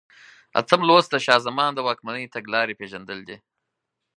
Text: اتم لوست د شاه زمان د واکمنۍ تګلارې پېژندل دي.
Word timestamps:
اتم 0.59 0.81
لوست 0.87 1.09
د 1.11 1.15
شاه 1.25 1.39
زمان 1.47 1.71
د 1.73 1.79
واکمنۍ 1.87 2.25
تګلارې 2.35 2.77
پېژندل 2.79 3.19
دي. 3.27 3.37